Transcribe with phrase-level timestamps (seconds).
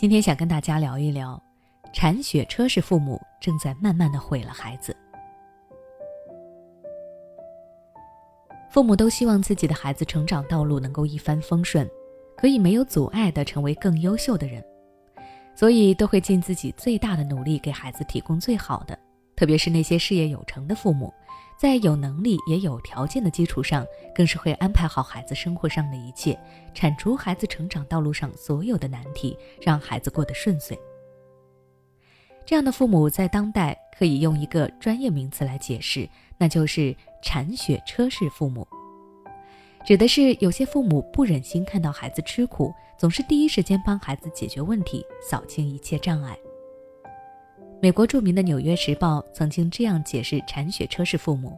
[0.00, 1.42] 今天想跟大家聊一聊，
[1.92, 4.96] 铲雪车式父母正在慢慢的毁了孩子。
[8.70, 11.84] 父母都希望自己的孩子成长道路能够一帆风顺，
[12.36, 14.64] 可以没有阻碍的成为更优秀的人，
[15.56, 18.96] 所以都会尽自己最大的努力给孩子提供最好的。
[19.38, 21.14] 特别是那些事业有成的父母，
[21.56, 26.36] 在有能力也有条件的基础上，更是会安排好孩子生活上的一切，
[26.74, 30.76] 铲除孩子成长道路上所有的难题，让孩子过得顺遂。
[32.44, 38.66] 这样的父母在当代可以用一个专业名词来解释，那就是“铲雪车式父母”，
[39.86, 46.36] 指的是有些父母不忍心看到孩子吃苦，总是第一时间帮孩子解决问题，扫清一切障碍。
[47.80, 51.56] 美国著名的《纽约时报》曾经这样解释铲雪车式父母：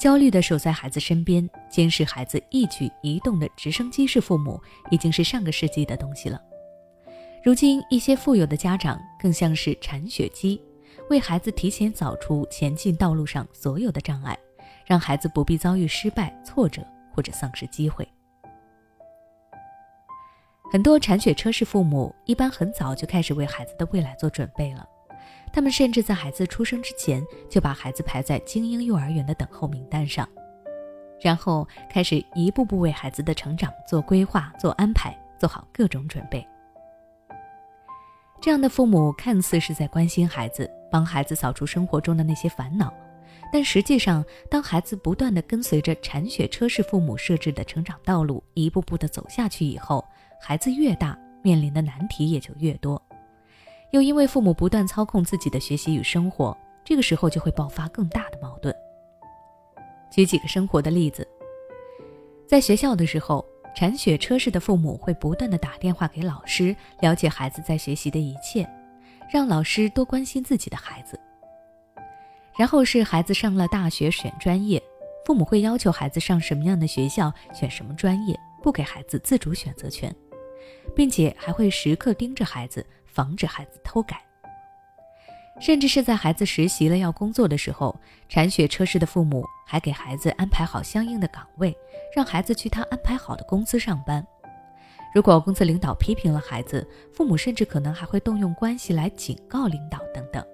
[0.00, 4.58] 焦虑地守在孩子身边，监视孩子一举一动的直升机式父母，
[4.90, 6.40] 已经是上个世纪的东西了。
[7.42, 10.58] 如今，一些富有的家长更像是铲雪机，
[11.10, 14.38] 为孩子提前扫除前进道路上所有的障碍，
[14.86, 16.82] 让孩子不必遭遇失败、挫折
[17.14, 18.08] 或者丧失机会。
[20.72, 24.88] 很多铲雪车式父母一般很早就开始为孩子的未来做准备了。
[25.54, 30.28] 他们甚至在孩子出生之前就把孩子排在精英幼儿园的等候名单上，
[31.20, 36.44] 然后开始一步步为孩子的成长做规划、做安排，做好各种准备。
[38.40, 42.92] 这样的父母看似是在关心孩子，帮孩子扫除生活中的那些烦恼，
[43.52, 50.04] 但实际上，当孩子不断的跟随着铲雪车式父母设置的成长道路一步步的走下去以后，
[50.40, 53.00] 孩子越大，面临的难题也就越多。
[53.94, 58.74] 又因为父母不断操控自己的学习与生活，这个时候就会爆发更大的矛盾。
[60.10, 61.24] 举几个生活的例子，
[62.44, 68.68] 在学校的时候，铲雪车式的父母会不断的打电话给老师，了解孩子在学习的一切，
[69.32, 71.16] 让老师多关心自己的孩子。
[72.58, 74.82] 然后是孩子上了大学选专业，
[75.24, 80.12] 父母会要求孩子上什么样的学校，选什么专业，不给孩子自主选择权，
[80.94, 82.86] 并且还会时刻盯着孩子。
[83.06, 84.20] 防止孩子偷改，
[85.60, 87.96] 甚至是在孩子实习了要工作的时候，
[88.28, 91.72] 铲雪车式的父母还给孩子安排好相应的岗位，
[92.12, 94.26] 让孩子去他安排好的公司上班。
[95.14, 100.44] 如果公司领导批评了孩子，父母甚至可能还会动用关系来警告领导等等。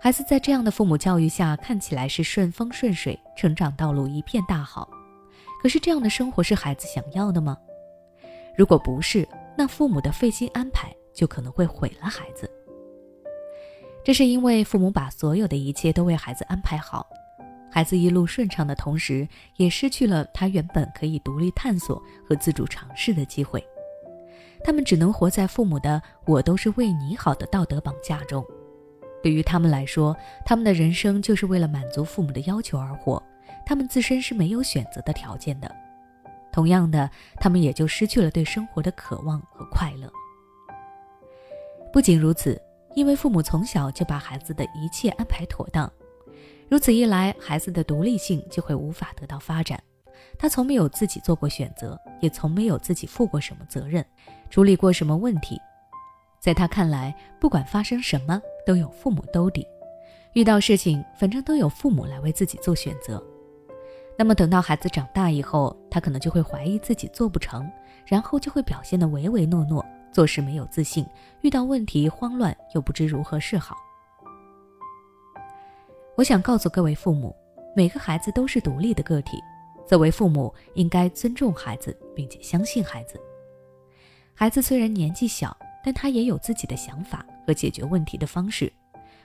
[0.00, 4.88] 孩子在这样的父母教育下，看起来是顺风顺水，成长道路一片大好。
[5.60, 7.56] 可是这样的生活是孩子想要的吗？
[8.60, 9.26] 如果不是，
[9.56, 12.46] 那父母的费心安排就可能会毁了孩子。
[14.04, 17.08] 这是因为父母把所有的一切都为孩子安排好，
[17.72, 19.26] 孩子一路顺畅的同时，
[19.56, 23.66] 也失去了他原本可以独立探索和自主尝试的机会。
[24.62, 28.44] 他们只能活在父母的“我都是为你好”的道德绑架中。
[29.22, 33.22] 对于他们来说，他们的人生就是为了满足父母的要求而活，
[33.64, 35.74] 他们自身是没有选择的条件的。
[36.52, 40.10] 同样的，他们也就失去了对生活的渴望和快乐。
[41.92, 42.60] 不仅如此，
[42.94, 45.90] 因为父母从小就把孩子的一切安排妥当，
[46.68, 49.82] 如此一来，孩子的独立性就会无法得到发展。
[50.38, 54.04] 他从没有自己做过选择，也从没有自己负过什么责任，
[54.50, 55.58] 处理过什么问题。
[56.38, 59.62] 在他看来，不管发生什么，都有父母兜底；
[60.32, 63.22] 遇到事情，反正都有父母来为自己做选择。
[64.20, 67.66] 那么等到孩子长大以后，他可能就会怀疑自己做不成，
[68.04, 69.82] 然后就会表现得唯唯诺诺，
[70.12, 71.06] 做事没有自信，
[71.40, 73.78] 遇到问题慌乱又不知如何是好。
[76.16, 77.34] 我想告诉各位父母，
[77.74, 79.38] 每个孩子都是独立的个体，
[79.88, 83.18] 作为父母应该尊重孩子，并且相信孩子。
[84.34, 88.70] 孩子虽然年纪小，但他也有自己的想法和解决问题的方式，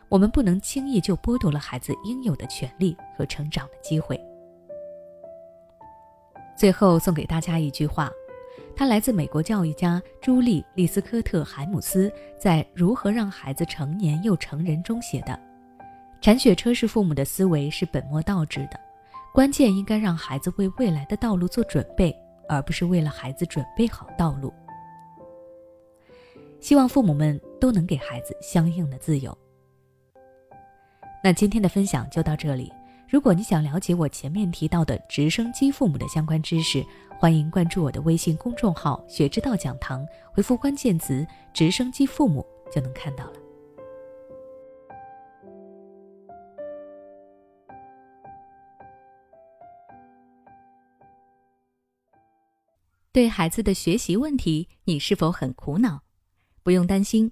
[0.07, 4.17] 我们不能轻易就剥夺了孩子应有的权利和成长的机会。
[6.55, 8.11] 最后送给大家一句话，
[8.75, 15.37] 它来自美国教育家朱莉·利斯科特·海姆斯在《如何让孩子成年又成人》中写的
[16.21, 18.79] ：“铲雪车式父母的思维是本末倒置的，
[19.33, 22.15] 关键应该让孩子为未来的道路做准备，
[22.47, 24.53] 而不是为了孩子准备好道路。”
[26.61, 29.37] 希望父母们都能给孩子相应的自由。
[31.23, 32.71] 那今天的分享就到这里。
[33.15, 36.85] 如果你想了解我前面提到的直升机父母的相关知识，
[37.17, 41.25] 欢迎关注我的微信公众号“学之道讲堂”，回复关键词
[41.55, 43.33] “直升机父母”就能看到了。
[53.13, 56.01] 对孩子的学习问题，你是否很苦恼？
[56.63, 57.31] 不用担心，